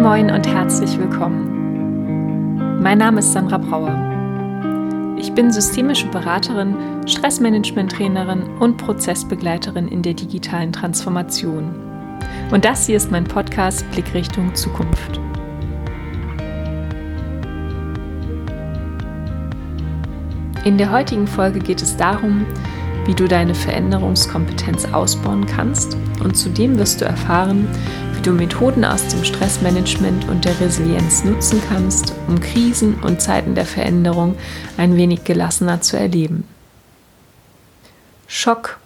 [0.00, 2.80] Moin Moin und herzlich willkommen.
[2.80, 3.94] Mein Name ist Sandra Brauer.
[5.18, 6.74] Ich bin systemische Beraterin,
[7.06, 11.74] Stressmanagement-Trainerin und Prozessbegleiterin in der digitalen Transformation.
[12.50, 15.20] Und das hier ist mein Podcast Blickrichtung Zukunft.
[20.64, 22.46] In der heutigen Folge geht es darum,
[23.04, 25.94] wie du deine Veränderungskompetenz ausbauen kannst
[26.24, 27.68] und zudem wirst du erfahren,
[28.20, 33.54] wie du Methoden aus dem Stressmanagement und der Resilienz nutzen kannst, um Krisen und Zeiten
[33.54, 34.36] der Veränderung
[34.76, 36.46] ein wenig gelassener zu erleben.
[38.26, 38.78] Schock.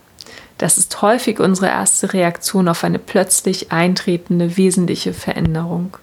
[0.59, 5.97] Das ist häufig unsere erste Reaktion auf eine plötzlich eintretende wesentliche Veränderung.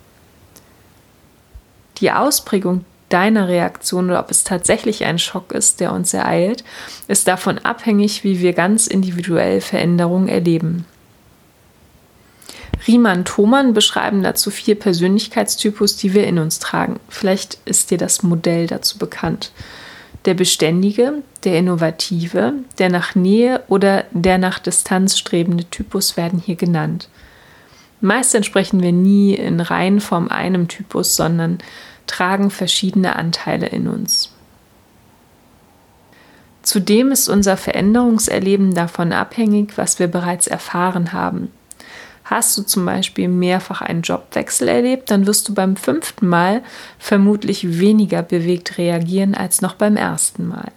[2.00, 6.66] Die Ausprägung deiner Reaktion oder ob es tatsächlich ein Schock ist, der uns ereilt,
[7.08, 10.86] ist davon abhängig, wie wir ganz individuell Veränderungen erleben.
[12.88, 17.00] Riemann Thomann beschreiben dazu vier Persönlichkeitstypus, die wir in uns tragen.
[17.10, 19.52] Vielleicht ist dir das Modell dazu bekannt.
[20.26, 26.56] Der Beständige, der Innovative, der nach Nähe oder der nach Distanz strebende Typus werden hier
[26.56, 27.10] genannt.
[28.02, 31.60] Meist entsprechen wir nie in Reihenform einem Typus, sondern
[32.08, 34.34] tragen verschiedene Anteile in uns.
[36.64, 41.52] Zudem ist unser Veränderungserleben davon abhängig, was wir bereits erfahren haben.
[42.32, 46.64] Hast du zum Beispiel mehrfach einen Jobwechsel erlebt, dann wirst du beim fünften Mal
[46.98, 50.72] vermutlich weniger bewegt reagieren als noch beim ersten Mal.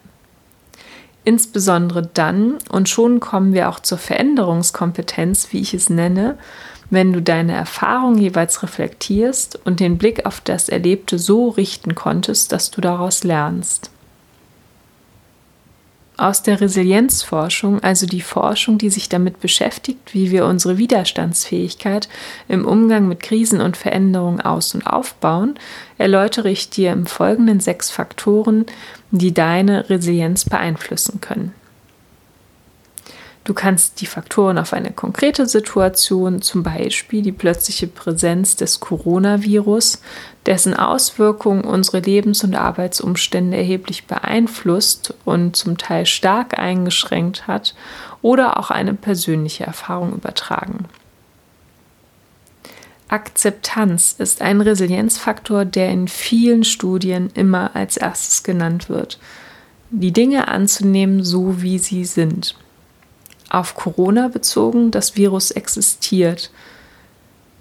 [1.23, 6.39] Insbesondere dann, und schon kommen wir auch zur Veränderungskompetenz, wie ich es nenne,
[6.91, 12.51] wenn du deine Erfahrung jeweils reflektierst und den Blick auf das Erlebte so richten konntest,
[12.51, 13.93] dass du daraus lernst
[16.17, 22.09] aus der Resilienzforschung, also die Forschung, die sich damit beschäftigt, wie wir unsere Widerstandsfähigkeit
[22.48, 25.55] im Umgang mit Krisen und Veränderungen aus- und aufbauen,
[25.98, 28.67] erläutere ich dir im Folgenden sechs Faktoren,
[29.11, 31.52] die deine Resilienz beeinflussen können.
[33.45, 40.01] Du kannst die Faktoren auf eine konkrete Situation, zum Beispiel die plötzliche Präsenz des Coronavirus,
[40.47, 47.75] dessen Auswirkungen unsere Lebens- und Arbeitsumstände erheblich beeinflusst und zum Teil stark eingeschränkt hat,
[48.23, 50.87] oder auch eine persönliche Erfahrung übertragen.
[53.09, 59.19] Akzeptanz ist ein Resilienzfaktor, der in vielen Studien immer als erstes genannt wird.
[59.91, 62.57] Die Dinge anzunehmen, so wie sie sind
[63.55, 66.51] auf Corona bezogen, das Virus existiert.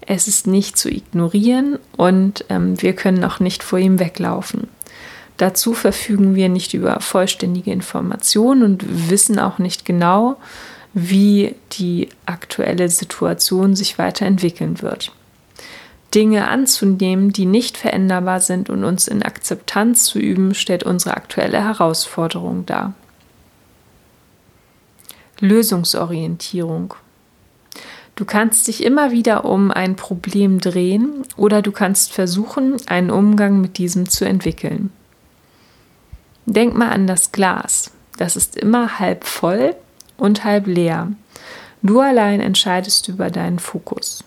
[0.00, 4.68] Es ist nicht zu ignorieren und ähm, wir können auch nicht vor ihm weglaufen.
[5.36, 10.36] Dazu verfügen wir nicht über vollständige Informationen und wissen auch nicht genau,
[10.92, 15.10] wie die aktuelle Situation sich weiterentwickeln wird.
[16.14, 21.64] Dinge anzunehmen, die nicht veränderbar sind und uns in Akzeptanz zu üben, stellt unsere aktuelle
[21.64, 22.94] Herausforderung dar.
[25.40, 26.94] Lösungsorientierung.
[28.16, 33.60] Du kannst dich immer wieder um ein Problem drehen oder du kannst versuchen, einen Umgang
[33.60, 34.90] mit diesem zu entwickeln.
[36.46, 37.90] Denk mal an das Glas.
[38.16, 39.74] Das ist immer halb voll
[40.16, 41.08] und halb leer.
[41.82, 44.22] Du allein entscheidest über deinen Fokus.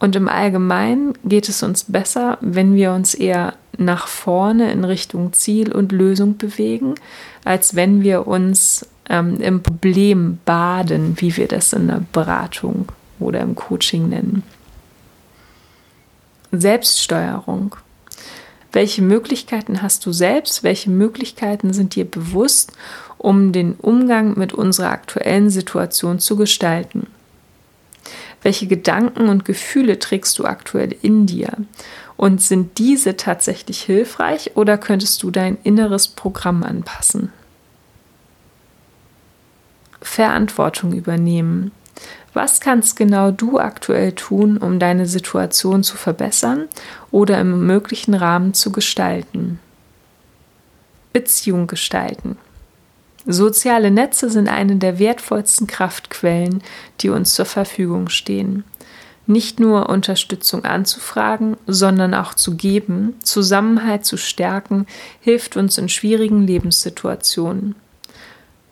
[0.00, 5.34] Und im Allgemeinen geht es uns besser, wenn wir uns eher nach vorne in Richtung
[5.34, 6.94] Ziel und Lösung bewegen,
[7.44, 13.40] als wenn wir uns ähm, im Problem baden, wie wir das in der Beratung oder
[13.40, 14.42] im Coaching nennen.
[16.50, 17.76] Selbststeuerung.
[18.72, 20.62] Welche Möglichkeiten hast du selbst?
[20.62, 22.72] Welche Möglichkeiten sind dir bewusst,
[23.18, 27.06] um den Umgang mit unserer aktuellen Situation zu gestalten?
[28.42, 31.52] Welche Gedanken und Gefühle trägst du aktuell in dir?
[32.16, 37.32] Und sind diese tatsächlich hilfreich oder könntest du dein inneres Programm anpassen?
[40.02, 41.72] Verantwortung übernehmen.
[42.32, 46.68] Was kannst genau du aktuell tun, um deine Situation zu verbessern
[47.10, 49.58] oder im möglichen Rahmen zu gestalten?
[51.12, 52.38] Beziehung gestalten.
[53.32, 56.62] Soziale Netze sind eine der wertvollsten Kraftquellen,
[57.00, 58.64] die uns zur Verfügung stehen.
[59.26, 64.86] Nicht nur Unterstützung anzufragen, sondern auch zu geben, Zusammenhalt zu stärken,
[65.20, 67.76] hilft uns in schwierigen Lebenssituationen.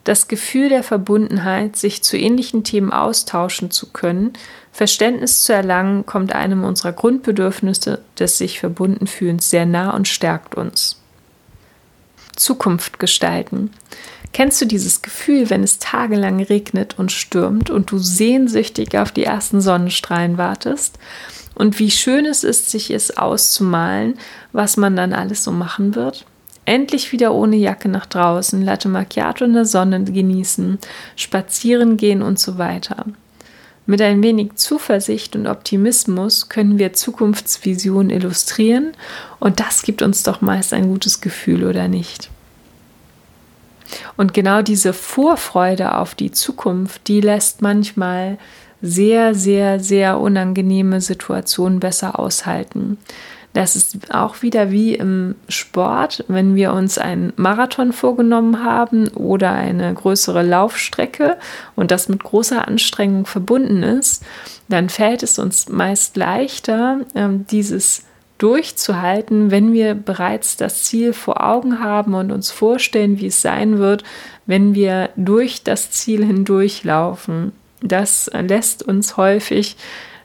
[0.02, 4.32] Das Gefühl der Verbundenheit, sich zu ähnlichen Themen austauschen zu können,
[4.72, 10.56] Verständnis zu erlangen, kommt einem unserer Grundbedürfnisse des sich verbunden fühlens sehr nah und stärkt
[10.56, 11.00] uns.
[12.34, 13.70] Zukunft gestalten.
[14.32, 19.24] Kennst du dieses Gefühl, wenn es tagelang regnet und stürmt und du sehnsüchtig auf die
[19.24, 20.98] ersten Sonnenstrahlen wartest
[21.54, 24.14] Und wie schön es ist, sich es auszumalen,
[24.52, 26.24] was man dann alles so machen wird.
[26.66, 30.78] Endlich wieder ohne Jacke nach draußen, Latte Macchiato in der Sonne genießen,
[31.16, 33.06] spazieren gehen und so weiter.
[33.86, 38.92] Mit ein wenig Zuversicht und Optimismus können wir Zukunftsvisionen illustrieren
[39.40, 42.28] und das gibt uns doch meist ein gutes Gefühl, oder nicht?
[44.16, 48.38] Und genau diese Vorfreude auf die Zukunft, die lässt manchmal
[48.80, 52.98] sehr, sehr, sehr unangenehme Situationen besser aushalten.
[53.54, 59.52] Das ist auch wieder wie im Sport, wenn wir uns einen Marathon vorgenommen haben oder
[59.52, 61.38] eine größere Laufstrecke
[61.74, 64.22] und das mit großer Anstrengung verbunden ist,
[64.68, 68.04] dann fällt es uns meist leichter, ähm, dieses
[68.38, 73.78] durchzuhalten, wenn wir bereits das Ziel vor Augen haben und uns vorstellen, wie es sein
[73.78, 74.04] wird,
[74.46, 77.52] wenn wir durch das Ziel hindurchlaufen.
[77.82, 79.76] Das lässt uns häufig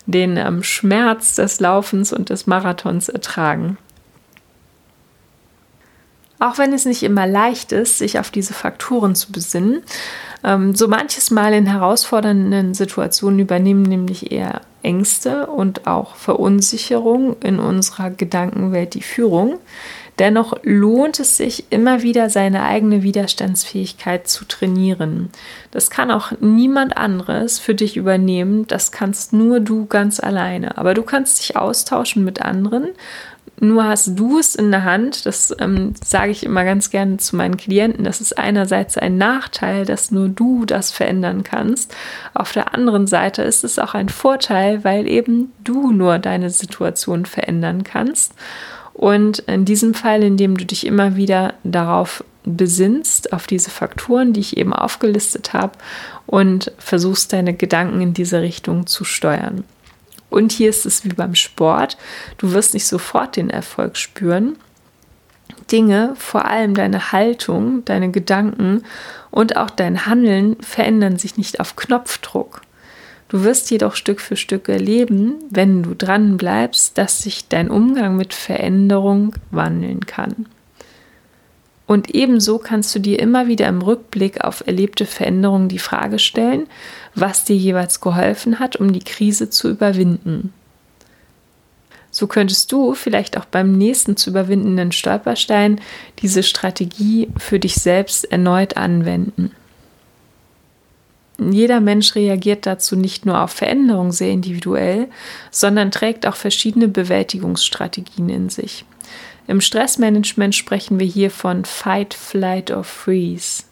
[0.05, 3.77] den ähm, Schmerz des Laufens und des Marathons ertragen.
[6.43, 9.81] Auch wenn es nicht immer leicht ist, sich auf diese Faktoren zu besinnen,
[10.43, 17.59] ähm, so manches Mal in herausfordernden Situationen übernehmen nämlich eher Ängste und auch Verunsicherung in
[17.59, 19.59] unserer Gedankenwelt die Führung.
[20.19, 25.29] Dennoch lohnt es sich immer wieder, seine eigene Widerstandsfähigkeit zu trainieren.
[25.71, 28.67] Das kann auch niemand anderes für dich übernehmen.
[28.67, 30.77] Das kannst nur du ganz alleine.
[30.77, 32.89] Aber du kannst dich austauschen mit anderen.
[33.59, 35.25] Nur hast du es in der Hand.
[35.25, 38.03] Das ähm, sage ich immer ganz gerne zu meinen Klienten.
[38.03, 41.95] Das ist einerseits ein Nachteil, dass nur du das verändern kannst.
[42.33, 47.25] Auf der anderen Seite ist es auch ein Vorteil, weil eben du nur deine Situation
[47.25, 48.33] verändern kannst.
[48.93, 54.41] Und in diesem Fall, indem du dich immer wieder darauf besinnst, auf diese Faktoren, die
[54.41, 55.73] ich eben aufgelistet habe,
[56.25, 59.63] und versuchst deine Gedanken in diese Richtung zu steuern.
[60.33, 61.95] Und hier ist es wie beim Sport,
[62.39, 64.55] du wirst nicht sofort den Erfolg spüren.
[65.71, 68.81] Dinge, vor allem deine Haltung, deine Gedanken
[69.29, 72.61] und auch dein Handeln verändern sich nicht auf Knopfdruck.
[73.29, 78.17] Du wirst jedoch Stück für Stück erleben, wenn du dran bleibst, dass sich dein Umgang
[78.17, 80.47] mit Veränderung wandeln kann.
[81.93, 86.65] Und ebenso kannst du dir immer wieder im Rückblick auf erlebte Veränderungen die Frage stellen,
[87.13, 90.51] was dir jeweils geholfen hat, um die Krise zu überwinden.
[92.09, 95.79] So könntest du vielleicht auch beim nächsten zu überwindenden Stolperstein
[96.17, 99.51] diese Strategie für dich selbst erneut anwenden.
[101.37, 105.09] Jeder Mensch reagiert dazu nicht nur auf Veränderung sehr individuell,
[105.51, 108.83] sondern trägt auch verschiedene Bewältigungsstrategien in sich.
[109.47, 113.63] Im Stressmanagement sprechen wir hier von Fight, Flight or Freeze.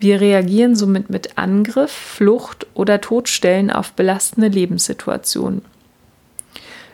[0.00, 5.62] Wir reagieren somit mit Angriff, Flucht oder Todstellen auf belastende Lebenssituationen.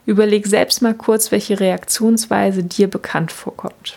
[0.07, 3.97] Überleg selbst mal kurz, welche Reaktionsweise dir bekannt vorkommt.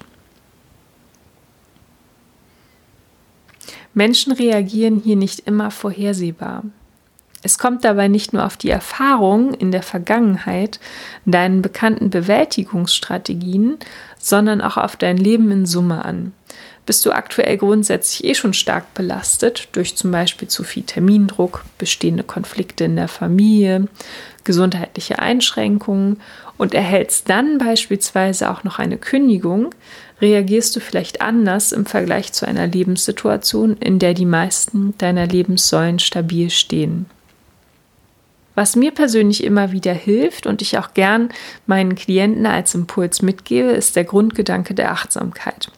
[3.93, 6.63] Menschen reagieren hier nicht immer vorhersehbar.
[7.43, 10.79] Es kommt dabei nicht nur auf die Erfahrung in der Vergangenheit,
[11.25, 13.77] deinen bekannten Bewältigungsstrategien,
[14.17, 16.33] sondern auch auf dein Leben in Summe an.
[16.87, 22.23] Bist du aktuell grundsätzlich eh schon stark belastet durch zum Beispiel zu viel Termindruck, bestehende
[22.23, 23.87] Konflikte in der Familie,
[24.45, 26.21] gesundheitliche Einschränkungen
[26.57, 29.75] und erhältst dann beispielsweise auch noch eine Kündigung,
[30.21, 35.99] reagierst du vielleicht anders im Vergleich zu einer Lebenssituation, in der die meisten deiner Lebenssäulen
[35.99, 37.05] stabil stehen.
[38.57, 41.29] Was mir persönlich immer wieder hilft und ich auch gern
[41.67, 45.71] meinen Klienten als Impuls mitgebe, ist der Grundgedanke der Achtsamkeit.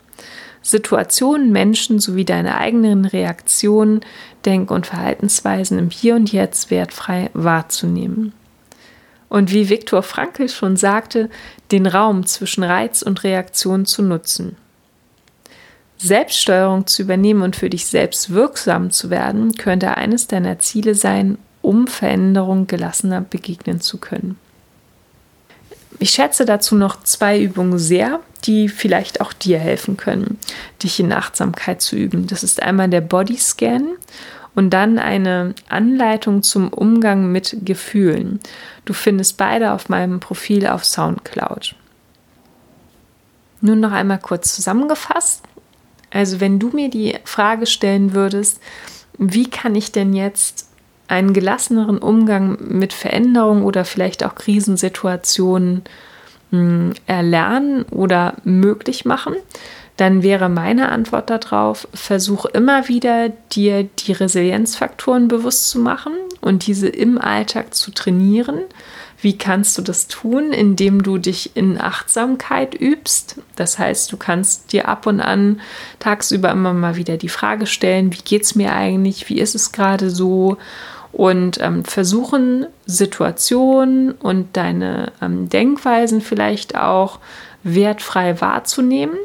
[0.62, 4.00] Situationen, Menschen sowie deine eigenen Reaktionen,
[4.46, 8.32] Denk- und Verhaltensweisen im Hier und Jetzt wertfrei wahrzunehmen
[9.28, 11.30] und wie Viktor Frankl schon sagte,
[11.74, 14.56] den Raum zwischen Reiz und Reaktion zu nutzen.
[15.98, 21.38] Selbststeuerung zu übernehmen und für dich selbst wirksam zu werden, könnte eines deiner Ziele sein,
[21.62, 24.38] um Veränderung gelassener begegnen zu können.
[26.00, 30.39] Ich schätze dazu noch zwei Übungen sehr, die vielleicht auch dir helfen können,
[30.82, 32.28] dich in Achtsamkeit zu üben.
[32.28, 33.98] Das ist einmal der Bodyscan
[34.56, 38.39] und dann eine Anleitung zum Umgang mit Gefühlen.
[38.86, 41.75] Du findest beide auf meinem Profil auf SoundCloud.
[43.62, 45.44] Nun noch einmal kurz zusammengefasst.
[46.12, 48.62] Also wenn du mir die Frage stellen würdest,
[49.18, 50.69] wie kann ich denn jetzt
[51.10, 55.84] einen gelasseneren Umgang mit Veränderungen oder vielleicht auch Krisensituationen
[56.51, 59.36] mh, hm, erlernen oder möglich machen,
[59.98, 66.68] dann wäre meine Antwort darauf, versuch immer wieder dir die Resilienzfaktoren bewusst zu machen und
[66.68, 68.60] diese im Alltag zu trainieren.
[69.22, 70.54] Wie kannst du das tun?
[70.54, 73.42] Indem du dich in Achtsamkeit übst.
[73.58, 75.60] Das heißt, du kannst dir ab und an
[76.00, 79.28] tagsüber immer mal wieder die Frage stellen, wie geht es mir eigentlich?
[79.28, 80.58] Wie ist es gerade so?
[81.12, 87.20] Und ähm, versuchen, Situationen und deine ähm, Denkweisen vielleicht auch
[87.63, 89.18] wertfrei wahrzunehmen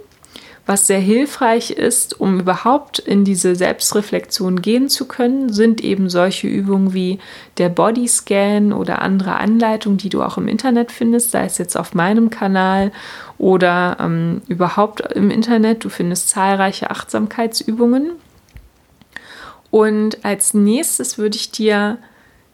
[0.67, 6.47] was sehr hilfreich ist, um überhaupt in diese Selbstreflexion gehen zu können, sind eben solche
[6.47, 7.19] Übungen wie
[7.59, 11.95] der Bodyscan oder andere Anleitungen, die du auch im Internet findest, sei es jetzt auf
[11.95, 12.93] meinem Kanal
[13.37, 15.85] oder ähm, überhaupt im Internet.
[15.85, 18.13] Du findest zahlreiche Achtsamkeitsübungen.
[19.75, 21.99] Und als nächstes würde ich dir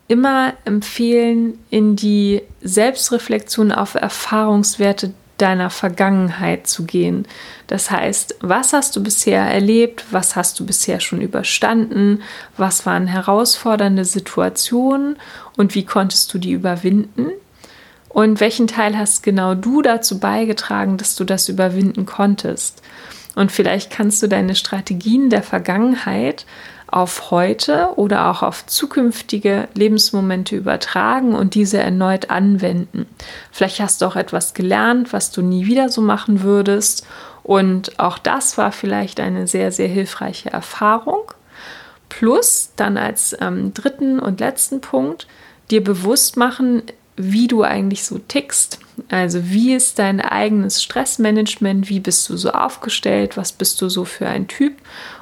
[0.08, 7.28] immer empfehlen, in die Selbstreflexion auf Erfahrungswerte deiner Vergangenheit zu gehen.
[7.66, 10.06] Das heißt, was hast du bisher erlebt?
[10.12, 12.22] Was hast du bisher schon überstanden?
[12.56, 15.16] Was waren herausfordernde Situationen
[15.58, 17.32] und wie konntest du die überwinden?
[18.08, 22.80] Und welchen Teil hast genau du dazu beigetragen, dass du das überwinden konntest?
[23.34, 26.46] Und vielleicht kannst du deine Strategien der Vergangenheit
[26.90, 33.06] auf heute oder auch auf zukünftige Lebensmomente übertragen und diese erneut anwenden.
[33.52, 37.06] Vielleicht hast du auch etwas gelernt, was du nie wieder so machen würdest.
[37.42, 41.32] Und auch das war vielleicht eine sehr, sehr hilfreiche Erfahrung.
[42.08, 45.28] Plus dann als ähm, dritten und letzten Punkt
[45.70, 46.82] dir bewusst machen,
[47.16, 48.78] wie du eigentlich so tickst.
[49.08, 51.88] Also wie ist dein eigenes Stressmanagement?
[51.88, 53.36] Wie bist du so aufgestellt?
[53.36, 54.74] Was bist du so für ein Typ?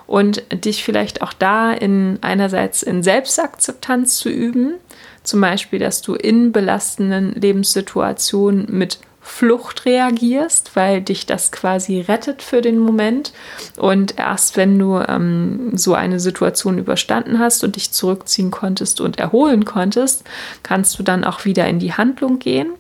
[0.08, 4.74] Und dich vielleicht auch da in einerseits in Selbstakzeptanz zu üben,
[5.22, 12.40] zum Beispiel, dass du in belastenden Lebenssituationen mit Flucht reagierst, weil dich das quasi rettet
[12.40, 13.34] für den Moment.
[13.76, 19.18] Und erst wenn du ähm, so eine Situation überstanden hast und dich zurückziehen konntest und
[19.18, 20.24] erholen konntest,
[20.62, 22.70] kannst du dann auch wieder in die Handlung gehen.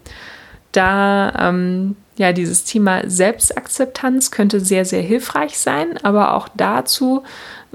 [0.72, 7.22] Da ähm, ja, dieses Thema Selbstakzeptanz könnte sehr, sehr hilfreich sein, aber auch dazu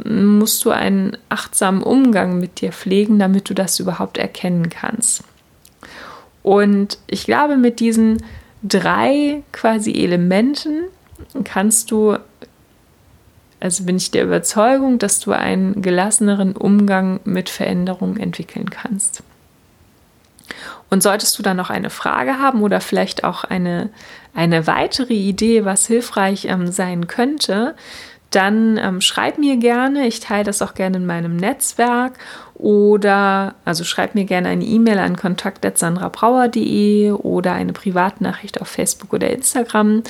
[0.03, 5.23] musst du einen achtsamen Umgang mit dir pflegen, damit du das überhaupt erkennen kannst.
[6.41, 8.21] Und ich glaube, mit diesen
[8.63, 10.85] drei quasi Elementen
[11.45, 12.17] kannst du,
[13.61, 19.23] also bin ich der Überzeugung, dass du einen gelasseneren Umgang mit Veränderungen entwickeln kannst.
[20.93, 23.89] Und solltest du dann noch eine Frage haben oder vielleicht auch eine,
[24.35, 27.73] eine weitere Idee, was hilfreich ähm, sein könnte,
[28.29, 30.05] dann ähm, schreib mir gerne.
[30.05, 32.19] Ich teile das auch gerne in meinem Netzwerk
[32.55, 39.29] oder also schreib mir gerne eine E-Mail an kontakt.sandrabrauer.de oder eine Privatnachricht auf Facebook oder
[39.29, 40.03] Instagram.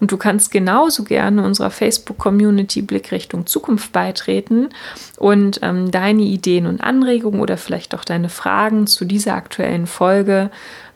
[0.00, 4.70] Und du kannst genauso gerne unserer Facebook-Community Blick Richtung Zukunft beitreten
[5.18, 10.50] und ähm, deine Ideen und Anregungen oder vielleicht auch deine Fragen zu dieser aktuellen Folge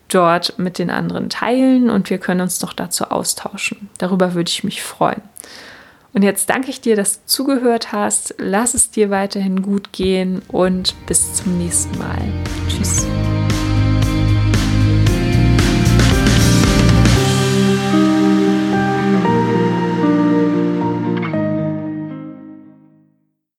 [0.09, 3.89] dort mit den anderen teilen und wir können uns noch dazu austauschen.
[3.97, 5.21] Darüber würde ich mich freuen.
[6.15, 8.35] Und jetzt danke ich dir, dass du zugehört hast.
[8.37, 12.21] Lass es dir weiterhin gut gehen und bis zum nächsten Mal.
[12.69, 13.05] Tschüss.